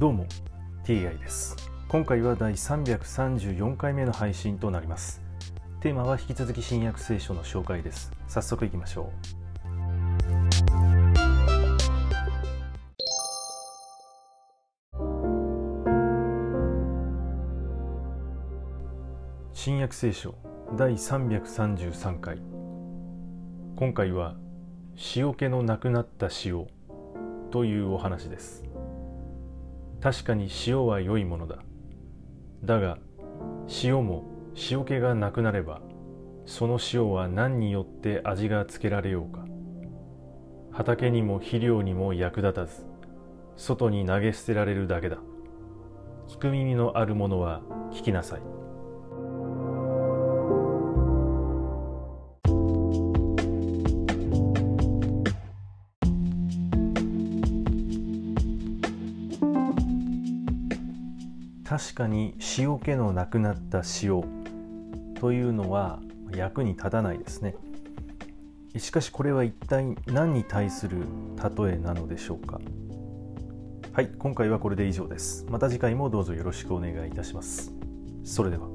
[0.00, 0.24] どうも
[0.82, 1.54] TI です。
[1.86, 5.20] 今回は第334回目の配信となります。
[5.82, 8.10] テーマは引き続き新約聖書の紹介です。
[8.26, 9.40] 早速いきましょう。
[19.52, 20.34] 新約聖書
[20.78, 22.38] 第333回。
[23.76, 24.36] 今回は
[25.14, 26.66] 塩気のなくなった塩
[27.50, 28.69] というお話です。
[30.00, 31.58] 確かに塩は良いものだ。
[32.64, 32.98] だが
[33.82, 34.24] 塩も
[34.70, 35.80] 塩気がなくなれば
[36.46, 39.44] その塩は何によって味がつけられようか。
[40.72, 42.86] 畑にも肥料にも役立たず
[43.56, 45.18] 外に投げ捨てられるだけだ。
[46.28, 47.60] 聞く耳のあるものは
[47.92, 48.59] 聞きなさい。
[61.70, 64.24] 確かに塩気のなくなった塩
[65.20, 66.00] というのは
[66.34, 67.54] 役に立たないですね。
[68.76, 71.04] しかしこれは一体何に対する
[71.36, 72.60] 例えなのでしょうか。
[73.92, 75.46] はい今回はこれで以上です。
[75.48, 77.72] また次回もどうぞよろしくお願いいたします。
[78.24, 78.66] それでは。